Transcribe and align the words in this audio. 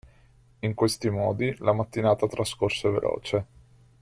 In 0.63 0.73
questi 0.73 1.11
modi, 1.11 1.55
la 1.59 1.73
mattinata 1.73 2.25
trascorse 2.25 2.89
veloce. 2.89 3.45